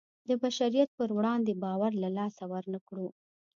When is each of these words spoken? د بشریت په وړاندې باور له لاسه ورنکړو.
د 0.27 0.29
بشریت 0.43 0.89
په 0.97 1.03
وړاندې 1.17 1.53
باور 1.63 1.91
له 2.03 2.09
لاسه 2.17 2.43
ورنکړو. 2.53 3.07